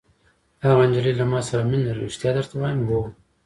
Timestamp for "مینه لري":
1.69-2.01